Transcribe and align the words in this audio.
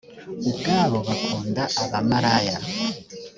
ubwabo 0.49 0.97
bakunda 1.07 1.63
abamaraya. 1.83 2.57